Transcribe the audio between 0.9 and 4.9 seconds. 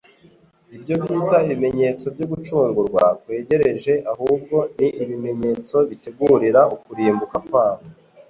bita ibimenyetso byo gucungurwa kwegereje ahubwo ni